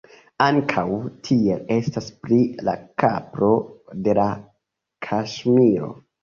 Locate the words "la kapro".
2.69-3.51